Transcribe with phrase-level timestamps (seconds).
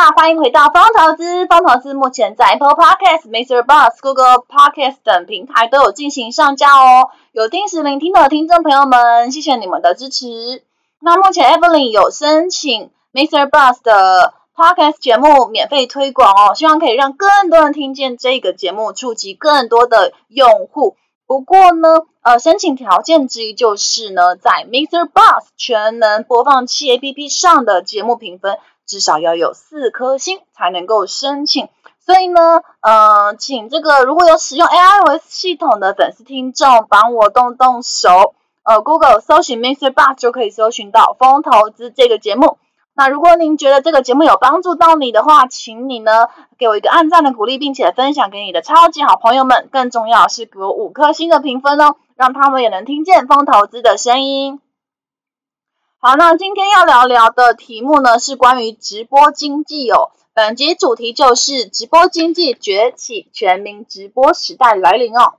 [0.00, 1.46] 大家好，欢迎回到方投资。
[1.46, 3.62] 方投资目前在 Apple Podcast、Mr.
[3.62, 7.10] Boss、Google Podcast 等平台都有进行上架哦。
[7.32, 10.62] 有定时聆听的听众朋友们，谢谢你们的支持。
[11.00, 13.50] 那目前 Evelyn 有申请 Mr.
[13.50, 20.96] Boss 的 Podcast 节目免费推广哦，希望可以让更多人听见这个节目，触及更多的用户。
[21.26, 25.04] 不过呢，呃，申请条件之一就是呢，在 Mr.
[25.04, 28.56] Boss 全能播放器 APP 上的节目评分。
[28.90, 31.68] 至少要有四颗星才能够申请，
[32.04, 39.92] 所以呢，呃，请这个如果有使用 iOS 系统的粉丝听众帮我动动手，呃，Google 搜寻 Mr.
[39.92, 42.58] Bus 就可以搜寻到风投资这个节目。
[42.92, 46.26] 那如果您觉得这个节目有帮助到你的话，请你呢
[46.58, 49.68] 给我一个按赞的鼓励，并且分享给你的超级好朋友们。
[49.70, 54.60] 更重要是给我五颗星的评分哦，让他们也能听见风投资的声音。
[56.02, 60.12] 好，那今天要聊聊的题目呢，是关于直播经济哦。
[60.32, 65.34] 本集主题就是直播经济崛起，全民直播时代来临哦。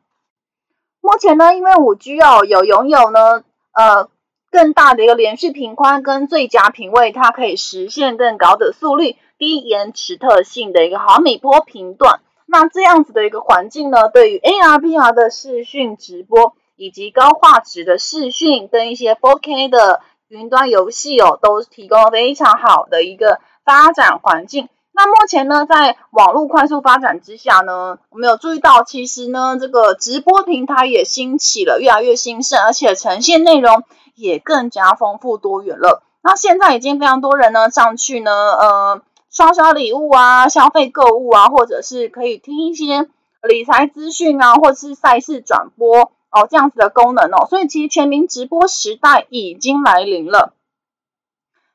[1.01, 4.07] 目前呢，因为五 G 哦有拥有呢呃
[4.51, 12.19] 更大的一个连续频宽跟最佳频位，它可以实现更高的速率、低延迟特性的一个毫米波频段。
[12.45, 24.69] 那这样子的一个环境呢，对于 AR、VR 的视讯直播以及高画质的视讯跟一些 4K 的云端游戏哦，都提供非常好的一个发展环境。
[24.93, 33.83] 那目前呢，在网络快速发展之下呢，我们有注意到，其实呢，这个直播平台也兴起了，越来越兴盛，而且呈现内容
[34.15, 36.01] 也更加丰富多元了。
[36.23, 43.09] 那现在已经非常多人呢上去呢，呃，刷刷礼物啊，消费购物啊，或者是可以听一些
[43.41, 46.13] 理财资讯啊，或者是赛事转播。
[46.31, 50.53] 哦，这样子的功能哦，所以其实全民直播时代已经来临了。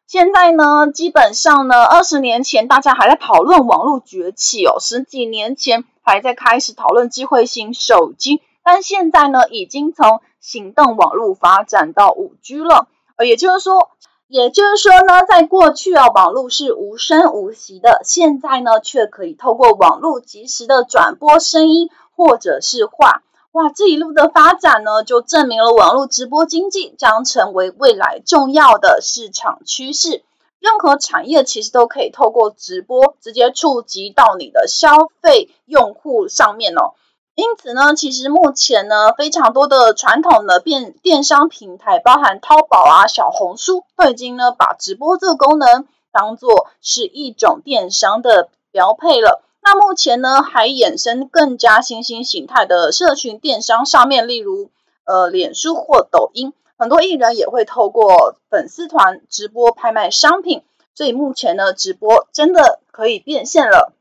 [0.07, 12.89] 现在呢，基本上呢，二十年前大家还在讨论网络崛起哦，十几年前还在开始讨论智慧型手机，但现在呢，已经从行动网络发展到五 G 了。
[13.17, 13.91] 呃，也就是说，
[14.29, 23.23] 也就是说呢，在过去啊，网络是无声无息的，现在呢，却可以透过网络及时的转播声音或者是画。
[23.57, 30.23] 哇，这一路的发展呢，就证明了网络直播经济将成为未来重要的市场趋势。
[30.61, 36.93] 任何产业其实都可以透过直播直接触及到你的消费用户上面哦。
[37.35, 49.43] 因此呢，其实目前呢，非常多的传统的电电商平台，包含淘宝啊、小红书，都已经呢把直播这个功能当做是一种电商的标配了。
[49.69, 54.71] 那目前呢，还衍生更加新兴形态的社群电商上面，例如
[55.05, 60.63] 呃，脸书或抖音，很多艺人也会透过粉丝团直播拍卖商品，
[60.95, 63.93] 所以目前呢，直播真的可以变现了。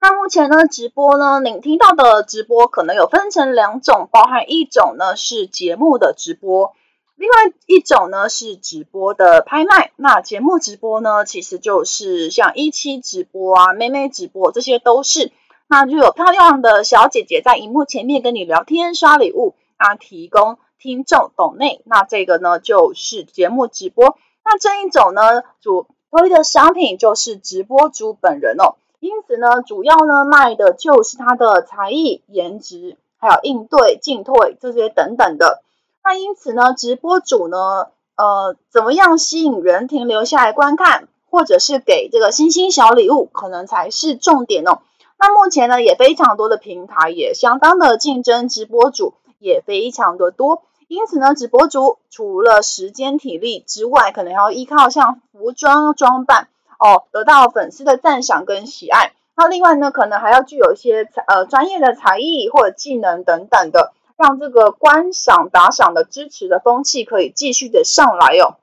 [0.00, 6.74] 那目前呢，直播呢，您听到的直播可能有分成两种，包含一种呢是节目的直播。
[7.16, 7.34] 另外
[7.64, 15.32] 一种呢是直播的拍卖，那节目直播呢，其实就是像一期直播啊、妹妹直播，这些都是，
[15.66, 24.18] 那就有漂亮的小姐姐在荧幕前面跟你聊天、刷礼物啊，提供听众抖内，那这个呢就是节目直播。
[24.44, 35.62] 那这一种呢，主推的商品就是直播主本人哦，因此呢，主要呢卖的就是他的才艺、颜值，还有应对进退这些等等的。
[36.08, 44.82] 那因此呢，直播主呢，呃，怎么样吸引人停留下来观看，或者是给这个星星小礼物，可能才是重点哦。
[45.18, 50.62] 那目前呢，也非常多的平台也相当的竞争，直播主也非常的多。
[50.86, 56.46] 因此呢，直播主除了时间体力之外，可能要依靠像服装装扮
[56.78, 59.12] 哦，得到粉丝的赞赏跟喜爱。
[59.34, 63.92] 那另外呢，可能还要具有一些呃专业的才艺或者技能等等的。
[64.16, 68.56] 让这个观赏打赏的支持的风气可以继续的上来哦。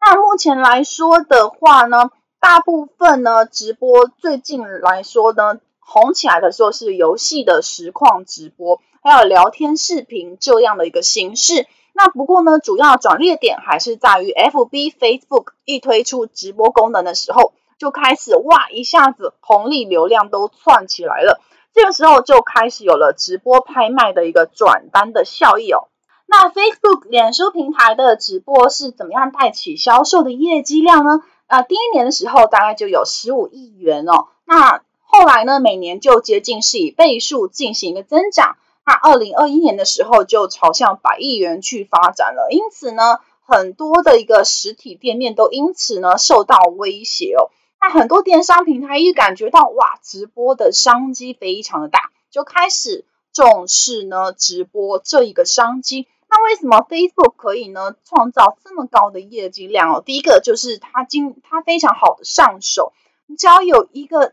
[0.00, 11.66] 那目前来说的话呢，大部分呢直播最近来说呢红起来的时候是游戏的实况直播，还有聊天视频这样的一个形式。
[11.92, 21.40] 那不过呢，主要转捩点还是在于 FB、Facebook 一推出直播功能的时候，就开始哇一下子红利流量都窜起来了。
[21.74, 25.88] 这个时候就开始有了直播拍卖的一个转单的效益哦。
[26.26, 31.22] 那 Facebook 脸书平台的直播是怎么样带起销售的业绩量呢？
[31.46, 34.28] 啊、呃，第一年的时候大概就有十五亿元哦。
[34.44, 38.56] 那后来呢，每年就接近是以倍数进行一个增长。
[38.86, 42.48] 那二零二一年的时候就朝向百亿元去发展了。
[42.50, 47.50] 因此呢，很多的一个实体店面都因此呢受到威胁哦。
[47.86, 56.08] 那很多电商平台一感觉到哇，直播的商机非常的大，就开始重视呢直播这一个商机。
[56.30, 60.02] 那为什么 Facebook 可以呢创造这么高的业绩量哦？
[60.02, 62.94] 第一个就是它经它非常好的上手，
[63.26, 64.32] 你只要有一个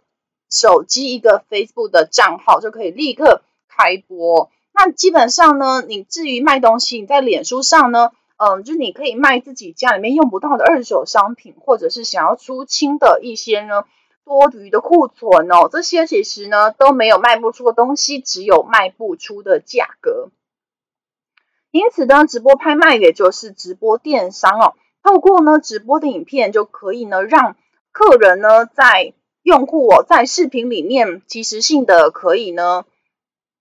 [0.50, 4.50] 手机一个 Facebook 的账号就可以立刻开播。
[4.74, 8.12] 那基本上呢，你至于卖东西，你在脸书上呢。
[8.43, 13.83] 嗯，就是你可以卖自己家里面用不到的二手商品，或者是想要出清的一些呢
[14.25, 20.31] 多余的库存哦，这些其实呢都没有卖不出的东西，只有卖不出的价格。
[21.69, 24.73] 因此呢，直播拍卖也就是直播电商哦，
[25.03, 27.55] 透过呢直播的影片就可以呢让
[27.91, 29.13] 客人呢在
[29.44, 32.85] 用户哦在视频里面及时性的可以呢。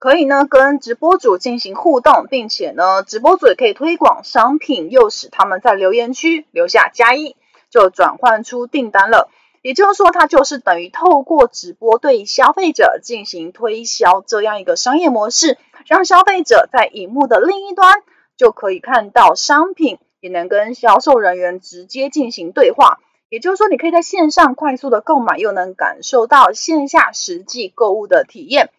[0.01, 7.37] 可以呢，跟直播主进行互动，并且呢，直播主也可以推广商品，诱使他们在留言区留下加一，
[7.69, 9.29] 就转换出订单了。
[9.61, 18.03] 也就是说，它就是等于透过直播对消费者进行推销这样一个商业模式，让消费者在荧幕的另一端
[18.39, 23.01] 就可以看到商品，也能跟销售人员直接进行对话。
[23.29, 28.71] 也就是说，你可以在线上快速的购买，又能感受到线下实际购物的体验。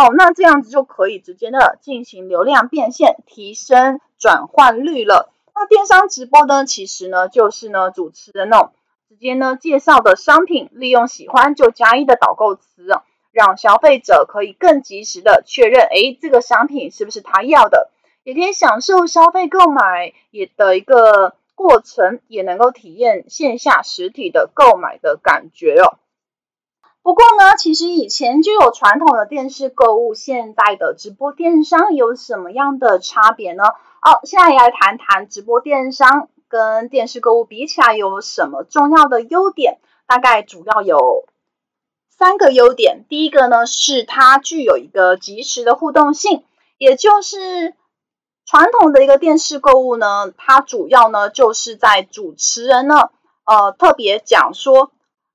[0.00, 5.30] 哦，那这样子就可以直接的进行流量变现，提升转换率了。
[5.54, 8.70] 那电商直播呢，其实呢就是呢主持人哦
[9.10, 12.86] 直接呢介绍的商品，利用喜欢就加一的导购词，
[13.30, 17.90] 让消费者可以更及时的确认，诶，这个商品是不是他要的，
[18.24, 25.98] 也可以享受消费购买也的一个过程，也能够体验线下实体的购买的感觉哦。
[27.02, 33.64] 不过呢，其实以前就有传统的电视购物，现在的直播电商有什么样的差别呢？
[33.64, 39.78] 哦，现在来谈谈直播电商跟电视购物比起来有什么重要的优点。
[40.06, 41.24] 大概主要有
[42.08, 43.04] 三个优点。
[43.08, 46.44] 第一个呢，是它具有一个即时的互动性，
[46.78, 47.74] 也就是
[48.44, 53.10] 传统的一个电视购物呢，它主要呢就是在主持人呢，
[53.44, 54.90] 呃，特别讲说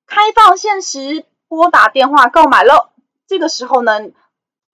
[0.06, 1.26] 开放限时。
[1.48, 2.92] 拨打电话购买了，
[3.28, 4.00] 这个时候呢，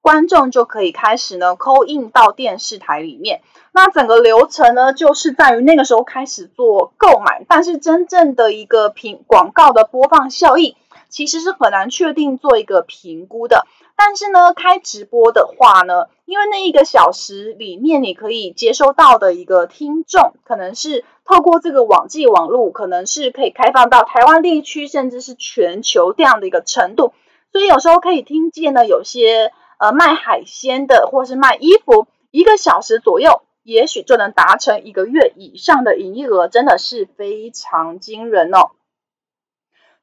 [0.01, 3.41] 观众就可以开始呢 call in 到电视台里面。
[3.73, 10.75] 那整个流程呢，就是在于那个时候开始做购买，但是真正的一个评广告的播放效益，
[11.07, 13.65] 其实是很难确定做一个评估的。
[14.03, 27.13] 但是呢，开直播的话呢，因为那一个小时里面，你可以接收到的一个听众，可能是透过这个网际网络，可能是可以开放到台湾地区，甚至是全球这样的一个程度。
[27.51, 38.71] 所以有时候可以听见呢，有些呃卖海鲜的，或是卖衣服，一个小时左右，也许就能达成一个月以上的营业额，真的是非常惊人哦。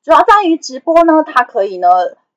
[0.05, 1.89] 主要在于直播呢，它可以呢。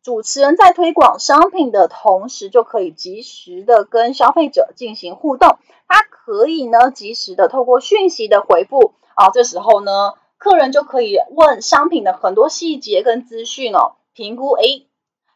[0.03, 5.59] 主持人在推广商品的同时，就可以及时的跟消费者进行互动。
[5.87, 14.87] 他可以呢，及时的透过讯息的回复啊，这时候呢，客人就可以问商品的很多细节跟资讯哦，评估诶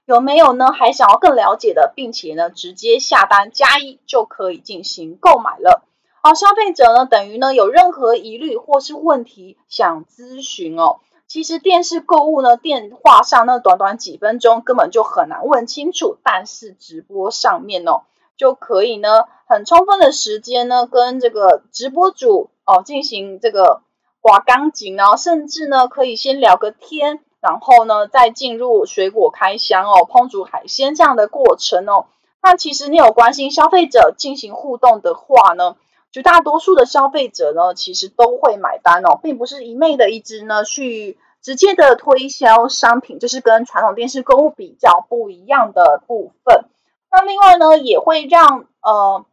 [0.05, 5.83] 有没有呢，还想要更了解的，并且呢，直接下单加一就可以进行购买了。
[6.23, 11.01] 好，消费者呢，等于呢有任何疑虑或是问题想咨询哦。
[11.27, 18.03] 其实电视购物呢，电话上那短短几分钟根本就很难问清楚，但是直播上面哦，
[18.37, 23.81] 就可以呢很充分的时间呢跟这个直播主哦进行这个
[24.21, 32.05] 刮钢琴，然后甚至呢可以先聊个天，然后呢再进入水果开箱哦，烹煮海鲜这样的过程哦。
[32.41, 35.75] 那其实你有关心消费者进行互动的话呢，
[36.15, 46.63] 绝大多数的消费者呢，其实都会买单哦，并不是一昧的一直呢去直接的推销商品，就是跟传统电视购物比较不一样的部分。
[47.11, 49.25] 那另外呢，也会让呃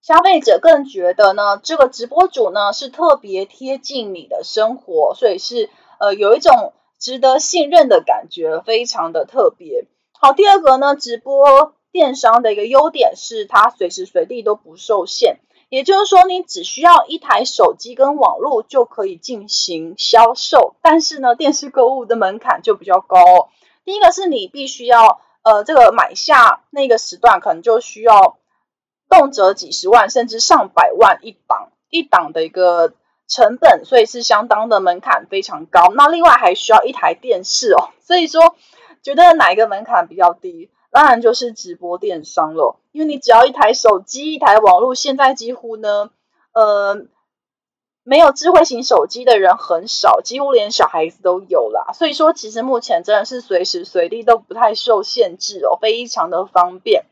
[0.00, 5.68] 消费者更觉得呢，这个直播主呢是特别贴近你的生活，所以是
[6.00, 9.84] 呃有一种值得信任的感觉，非常的特别。
[10.18, 15.40] 好，第二个呢，直播电商的一个优点是它随时随地都不受限。
[15.72, 23.18] 也就是说，你只需要一台手机跟网络就可以进行销售，但是呢， 电视购物的门槛就比较高。
[23.18, 23.48] 哦
[23.82, 28.36] 第一个是你必须要呃，这个买下那个时段可能就需要
[29.08, 32.92] 动辄几十万甚至上百万一档一档的一个
[33.26, 35.90] 成本，所以是相当的门槛非常高。
[35.96, 38.56] 那另外还需要一台电视哦，所以说
[39.02, 40.68] 觉得哪一个门槛比较低？
[40.92, 46.10] 当然就是直播电商了，因为你只要一台手机、一台网络，现在几乎呢，
[46.52, 47.06] 呃，
[48.02, 51.94] 没有智慧型手机的人很少，几乎连小孩子都有啦。
[51.94, 57.06] 所以说，其实目前真的是随时随地都不太受限制哦，非常的方便。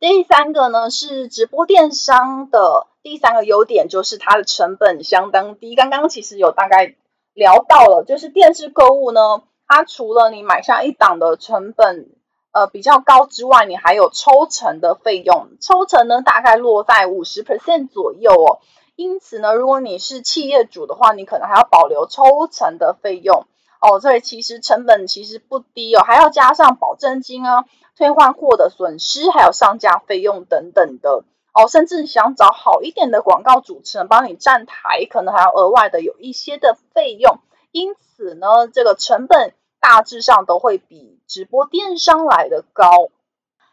[0.00, 5.76] 第三个呢，是直播电商的第三个优点，就是它的成本相当低。
[5.76, 6.96] 刚刚其实有大概
[7.32, 12.10] 聊到了，就是电视购物呢，它除了你买下一档的成本。
[12.52, 18.58] 呃，比较高之外，你还有抽成的费用，抽成呢大概落在五十 percent 左右哦。
[18.96, 23.46] 因此呢，如果你是企业主的话，你可能还要保留抽成的费用
[23.80, 24.00] 哦。
[24.00, 27.64] 所以其实成本其实不低哦，还要加上保证金啊、
[27.96, 31.22] 退换货的损失，还有上架费用等等的
[31.54, 31.68] 哦。
[31.68, 37.38] 甚至想找好一点的广告主持人帮你站台，可能还要额外的有一些的费用。
[37.70, 39.54] 因此呢，这个成本。
[39.82, 42.90] 大致上都会比直播电商来的高，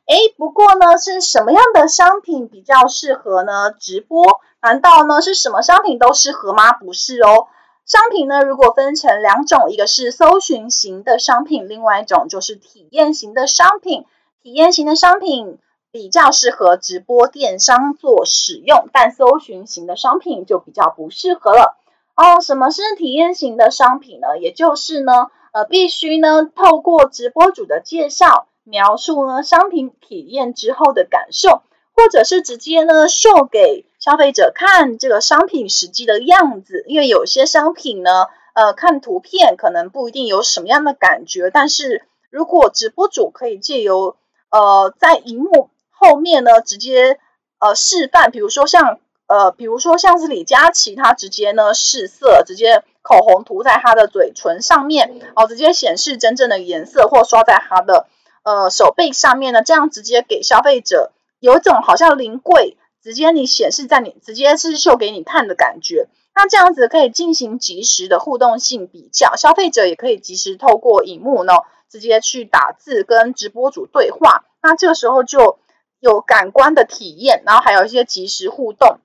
[0.06, 3.72] 哎，不过呢，是什么样的商品比较适合呢？
[3.72, 4.40] 直播？
[4.62, 6.72] 难道呢是什么商品都适合吗？
[6.72, 7.48] 不是哦，
[7.84, 14.06] 商品呢如果分成两种，一个是搜寻型的商品，另外一种就是体验型的商品。
[14.44, 15.58] 体验型的商品
[15.92, 21.76] 比较适合直播电商做使用，但搜寻型的商品就比较不适合了。
[22.16, 24.38] 哦，什么是体验型的商品呢？
[24.38, 25.32] 也就是呢。
[25.58, 31.64] 呃，必须呢，透过直播主的介绍，描述呢商品体验之后的感受，
[31.96, 36.84] 或者是直接呢秀给消费者看这个商品实际的样子。
[36.86, 44.16] 因为有些商品呢，呃，看图片可能不一定有什么样的感觉，但是如果直播主可以借由
[44.52, 47.18] 呃在荧幕后面呢直接
[47.58, 49.00] 呃示范，比如说像。
[49.30, 58.08] 呃，比如说像是李佳琦，他直接呢试色，直接口红涂在他的嘴唇上面，哦，直接显示真正的颜色，或刷在他的
[58.44, 66.10] 呃手背上面呢，这样直接给消费者有一种好像临柜，直接你显示在你，直接是秀给你看的感觉。
[66.36, 71.54] 那这样子可以进行即时的互动性比较，消费者也可以即时透过荧幕呢，
[71.90, 74.44] 直接去打字跟直播主对话。
[74.62, 75.60] 那这个时候就
[76.02, 79.00] 有感官的体验，然后还有一些即时互动。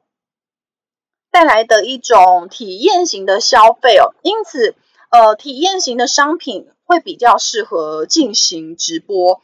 [1.32, 4.76] 带来的一种体验型的消费哦，因此，
[5.08, 9.40] 呃，体验型的商品会比较适合进行直播。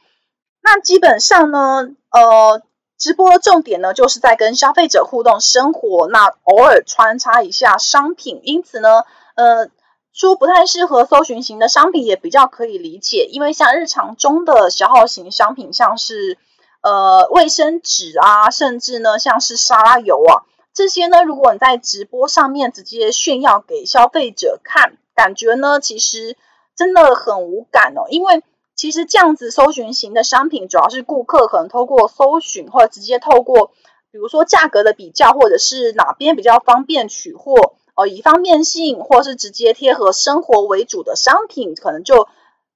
[0.63, 2.63] 那基本上呢，呃，
[2.99, 8.43] 直播的重点呢，就是在跟消费者互动生活，那偶尔穿插一下商品。
[8.45, 9.05] 因此呢，
[9.35, 9.71] 呃，
[10.13, 16.37] 说不太适合搜寻型的商品也比较可以理解，因为像日常中的消耗型商品，像是
[16.83, 20.45] 呃卫生纸啊，甚至呢像是沙拉油啊。
[20.79, 26.37] 这些呢，如果你在直播上面直接炫耀给消费者看，感觉呢其实
[26.77, 28.07] 真的很无感哦。
[28.11, 28.45] 因为
[28.77, 33.73] 其实这样子搜寻型的商品，主要是顾客可能透过搜寻，或者直接透过，
[34.13, 42.29] 比如说价格的比较，或者是哪边比较方便取货，哦，以方便性，或是直接贴合生活为主的商品，可能就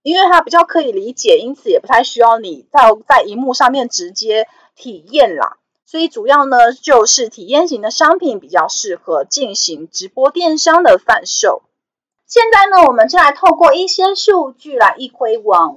[0.02, 5.59] 因为它比较可以理解，因此也不太需要你在在荧幕上面直接体验啦。
[5.92, 11.61] 所以主要呢，就是体验型的商品比较适合进行直播电商的贩售。
[12.26, 15.76] 现在呢，我们就来透过一些数据来一窥网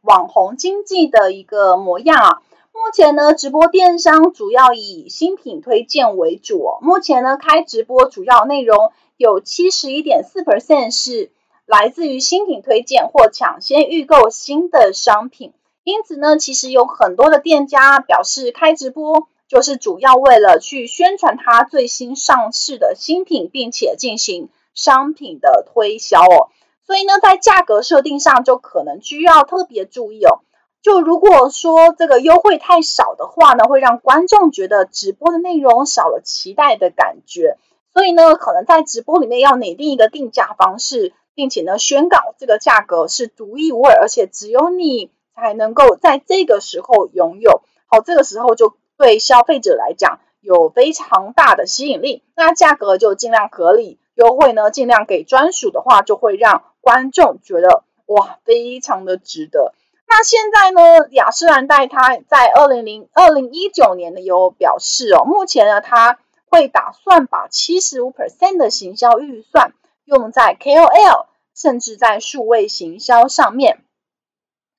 [0.00, 2.42] 网红经济的一个模样啊。
[2.72, 6.78] 目前呢，直播电商主要以新品推荐为主哦。
[6.80, 11.32] 目前呢，开直播主要内容有七十一点四 percent 是
[11.66, 15.52] 来自于新品推荐或抢先预购新的商品。
[15.82, 19.26] 因此呢，其实有很多的店家表示开直播。
[19.48, 26.50] 就是主要为了去宣传它最新上市的新品，并且进行商品的推销哦。
[26.86, 30.40] 所以呢，在价格设定上就可能需要特别注意哦。
[30.82, 37.56] 就如果说这个优惠太少的话呢，会让观众觉得直播的内容少了期待的感觉。
[37.94, 47.62] 所以呢，可能在直播里面要拟定一个定价方式，并且呢，宣告这个价格是独一无二，而且只有你才能够在这个时候拥有。
[47.86, 48.74] 好，这个时候就。
[48.98, 59.72] 对消费者来讲有非常大的吸引力，那价格就尽量合理，优惠呢尽量给专属的话，就会让观众觉得哇，非常的值得。
[60.08, 66.18] 那现在呢，雅诗兰黛它在二零零二零一九年呢有表示哦，目前呢它
[66.50, 69.72] 会打算把七十五 percent 的行销预算
[70.06, 73.84] 用在 KOL，甚至在数位行销上面。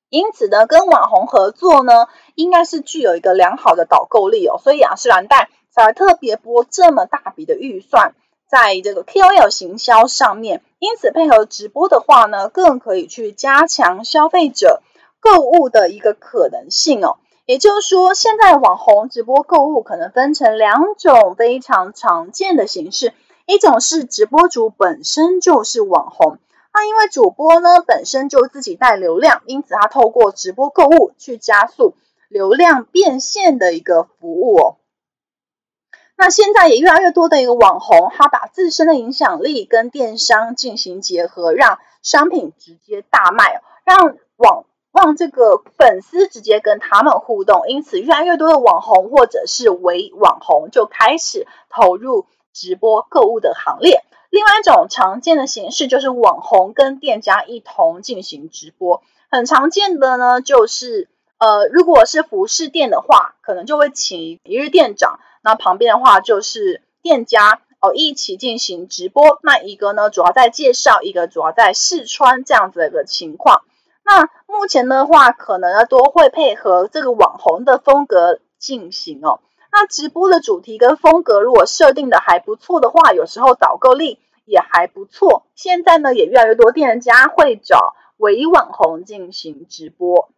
[0.09, 4.59] 因此呢，跟网红合作呢，应该是具有一个良好的导购力哦。
[4.61, 8.15] 所以雅诗兰黛才特别拨这么大笔的预算
[8.49, 10.63] 在这个 KOL 行销上面。
[10.79, 14.81] 因此配合直播的话呢，更可以去加强消费者
[15.19, 17.17] 购物的一个可能性哦。
[17.45, 23.13] 也就是说，现在网红直播购物可能分成两种非常常见的形式，
[23.45, 26.37] 一种是直播主本身就是网红。
[26.71, 31.95] 那因为主播呢本身就自己带流量，因此他透过直播购物去加速
[32.29, 34.77] 流量变现的一个服务哦。
[36.15, 54.03] 那现在也越来越多的一个网红，他把自身的影响力跟电商进行结合，让商品直接大卖，让网让这个粉丝直接跟他们互动，因此越来越多的网红或者是伪网红就开始投入直播购物的行列。
[54.29, 61.07] 另外一种常见的形式就是网红跟店家一同进行直播，很常见的呢就是，
[61.39, 73.63] 呃，如果是服饰店的话，可能就会请一日店长，那旁边的话就是店家哦一起进行直播，那一个呢主要在介绍，一个主要在试穿这样子的一个情况。
[74.03, 79.39] 那目前的话，可能呢都会配合这个网红的风格进行哦。
[79.71, 85.43] 那直播的主题跟风格，如果设定的还不错的话，有时候导购力也还不错。
[85.55, 90.29] 现在呢，也越来越多店家会找伪网红进行直播。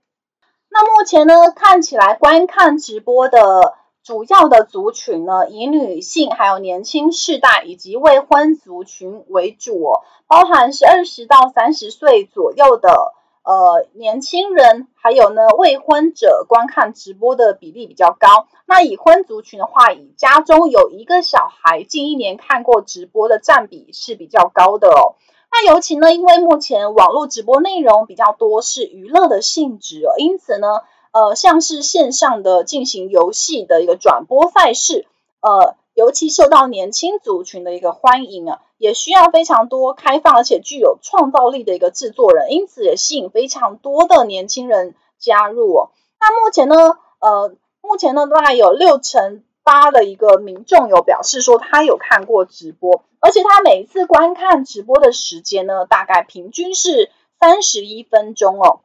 [0.69, 3.73] 那目前呢，看起来观看直播的
[4.03, 9.93] 主要的族群呢，以女性、还有年轻世代以及未婚族群为主，
[10.27, 13.13] 包含是二十到三十岁左右的。
[13.43, 18.47] 呃，年轻人还有呢，未婚者观看直播的比例比较高。
[18.65, 25.15] 那已婚族群的话，以家中有一个小孩，近一年看过直播的占比是比较高的哦。
[25.51, 30.67] 那尤其呢，因为目前网络直播内容比较多是娱乐的性质哦，因此呢，
[31.11, 35.07] 呃，像是线上的进行游戏的一个转播赛事，
[35.41, 35.75] 呃。
[36.01, 45.91] 尤其受到年轻族群的一个欢迎啊，也需要非常多开放而且具有创造力的一个制作人，因此也吸引非常多的年轻人加入哦。
[46.19, 58.79] 那目前呢，呃，目前呢，大概有六成八的一个民众有表示说他有看过直播，而且他每一次观看直播的时间呢，大概平均是三十一分钟哦。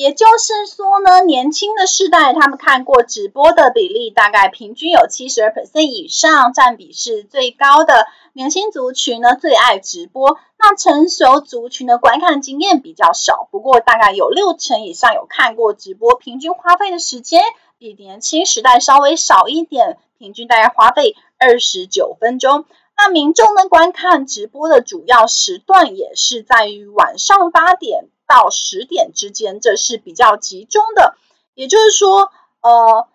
[0.00, 8.06] 也就是说呢，年轻的世代他们看过直播的比例大概平均有七十二 percent 以上，占比是最高的。
[8.32, 17.42] 年轻族群呢最爱直播，那成熟族群的观看经验比较少，不过大概有六成以上有看过直播，平均花费的时间
[17.76, 22.64] 比年轻时代稍微少一点，平均大概花费二十九分钟。
[22.96, 28.08] 那民众呢观看直播的主要时段也是在于晚上八点。
[28.30, 31.16] 到十点之间，这是比较集中的。
[31.54, 33.08] 也就是说，呃，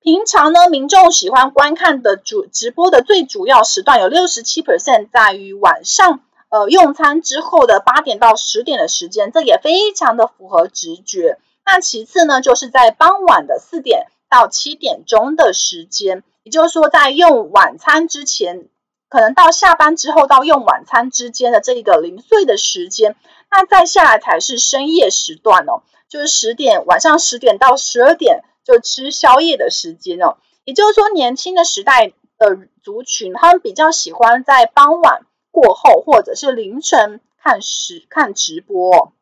[0.00, 11.40] 平常呢，民众喜欢观看的主直播的最主要时段有六十七 percent 在于晚上，呃，用餐之后的八点到十点的时间，这也非常的符合直觉。
[11.64, 18.68] 那其次呢，就是在傍晚的四点到七点钟的时间，也就是说，在用晚餐之前，
[19.08, 23.16] 可能到下班之后到用晚餐之间的这一个零碎的时间。
[23.50, 30.36] 那再下来才是深夜时段哦，就是十点，晚上十点到十二点就吃宵夜的时间哦。
[30.64, 39.12] 也就是说，年轻的时代的族群，他们比较喜欢在傍晚过后或者是凌晨看时看直播。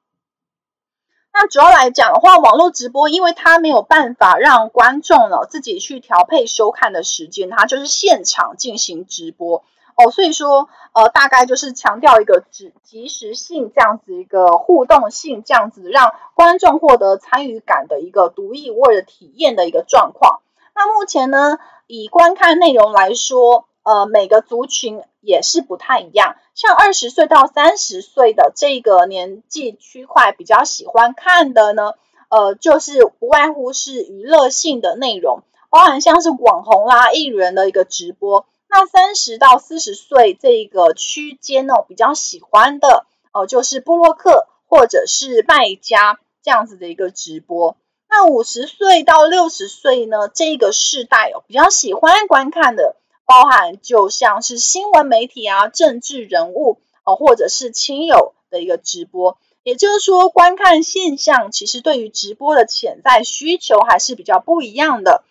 [1.34, 9.64] 那主要来讲的话，网络直播，因为它没有办法让观众呢自己去调配收看的时间，它就是现场进行直播。
[9.96, 20.40] 哦，所以说，呃，大概就是强调一个即即时性这样子一个互动性，这样子让观众获得参与感的一个独一无二的体验的一个状况。
[20.74, 26.36] 那目前呢，以观看内容来说，呃，每个族群也是不太一样。
[26.54, 31.92] 像二十岁到三十岁的这个年纪区块，比较喜欢看的呢，
[32.30, 38.46] 呃，就是不外乎是娱乐性的内容，包含像是网红啦、艺人的一个直播。
[38.76, 47.76] 那三十到四十岁这个区间呢，比较喜欢的哦，就是布洛克或者是卖家这样子的一个直播。
[48.10, 59.38] 那五十岁到六十岁呢，这个世代哦，比较喜欢观看的，包含就像是新闻媒体啊、政治人物哦，或者是亲友的一个直播。
[59.62, 65.22] 也就是说，观看现象其实对于直播的潜在需求还是比较不一样的。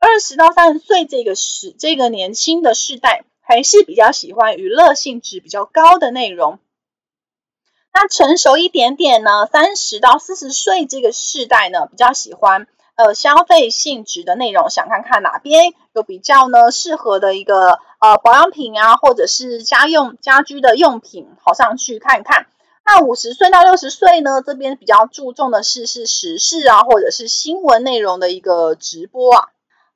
[0.00, 6.58] 二十到三十岁这个时这个年轻的世代，还是比较喜欢娱乐性质比较高的内容。
[7.92, 22.46] 那成熟一点点呢，三十到四十岁这个世代呢，比较喜欢呃消费性质的内容，想看看哪边有比较呢适合的一个呃保养品啊，或者是家用家居的用品，好上去看看。
[22.84, 29.48] 那五十岁到六十岁呢，这边比较注重的是是时事啊，或者是新闻内容的一个直播啊。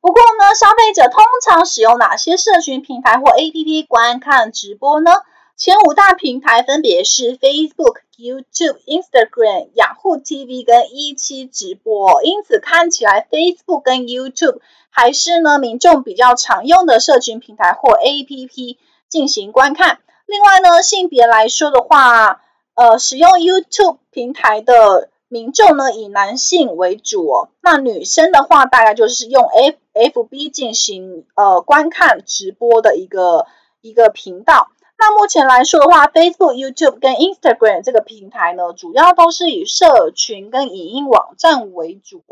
[0.03, 5.13] 不过呢，消费者通常使用哪些社群平台或 APP 观看直播呢？
[5.57, 12.21] 前五大平台分别是 Facebook、YouTube、Instagram、雅虎 TV 跟一期直播。
[12.25, 14.59] 因此看起来 Facebook 跟 YouTube
[14.91, 20.01] 还是呢民众比较常用的社群平台或 APP 进行观看。
[20.27, 22.41] 另外呢，性别来说的话，
[22.75, 27.51] 呃，使用 YouTube 平台的民众呢以男性为主哦。
[27.61, 33.47] 那女生的话，大概就是用 F FB 进行呃观看直播的一个
[33.81, 34.71] 一个频道。
[34.99, 42.23] 那目前来说的话，Facebook、YouTube 跟 Instagram 这个平台呢，主要都是以社群跟影音网站为主。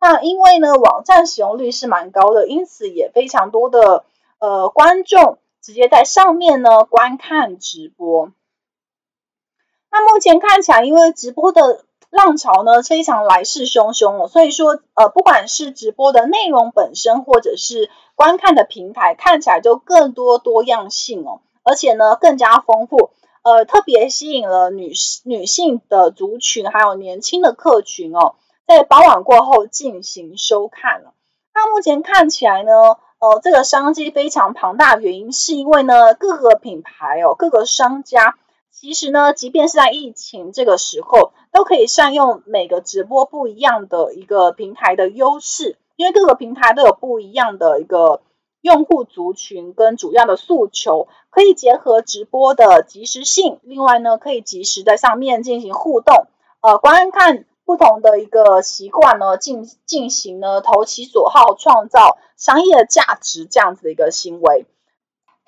[0.00, 4.04] 那因为呢，网站使用率是蛮高的，因此也非常多的
[4.38, 8.30] 呃观众直接在上面呢观看直播。
[9.90, 21.40] 那目前看起来，因为直播的浪潮呢非常来势汹汹哦，所以说呃，不管是直播的内容本身，或者是观看的平台，看起来就更多多样性哦。
[21.62, 23.10] 而且呢，更加丰富，
[23.42, 24.92] 呃，特别吸引了女
[25.24, 28.34] 女性的族群，还有年轻的客群哦，
[28.66, 31.12] 在傍晚过后进行收看了。
[31.54, 32.72] 那目前看起来呢，
[33.18, 38.36] 呃，这个商机非常庞大，原因是因为呢，各个品牌哦，各个商家，
[38.80, 48.22] 其实呢，即便是在疫情这个时候，都可以善用每个直播不一样的一个平台的优势，因为各个平台都有不一样的一个。
[48.62, 56.26] 用户族群跟主要的诉求，可以结合直播的即时性，另外呢，可以及时在上面进行互动，
[56.60, 64.66] 呃，观看不同的一个习惯呢，进进行呢投其所好，创造商业价值这样子的一个行为，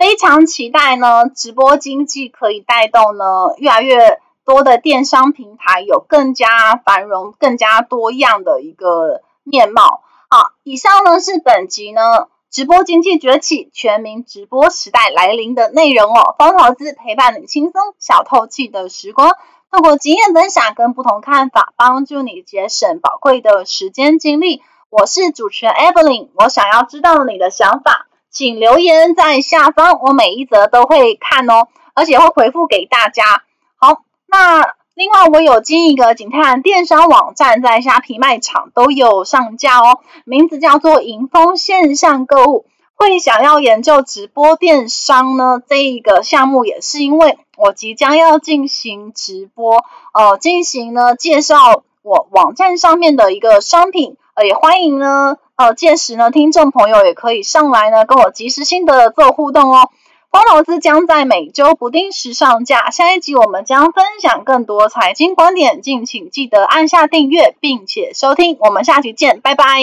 [0.03, 10.03] 非常期待呢，直播经济可以带动呢越来越多的电商平台有更加繁荣、更加多样的一个面貌。
[10.29, 12.27] 好，以上呢是本集呢。
[12.51, 16.35] 直播经济崛起，全民直播时代来临的内容哦。
[16.37, 19.37] 风投资陪伴你轻松小透气的时光，
[19.71, 24.63] 透过经验分享跟不同看法，帮助你节省宝贵的时间精力。
[24.91, 33.45] 我是主持人 Evelyn，我想要知道你的想法，请留言在下方，我每一则都会看哦，而且会回复给大家。
[33.77, 34.75] 好，那。
[34.95, 42.67] 另外，我有经营一个景泰蓝电商网站，在虾皮卖场都有上架哦，名字叫做莹丰线上购物。
[42.95, 59.89] 会想要研究直播电商呢，这一个项目也是因为我即将要进行直播，呃，进行呢介绍我网站上面的一个商品，呃，也欢迎呢，呃，届时呢，听众朋友也可以上来呢，跟我及时性的做互动哦。
[60.29, 69.83] 光投资将在每周不定时上架，下一集我们将分享更多财经观点，敬请记得按下订阅并且收听，我们下期见，拜拜。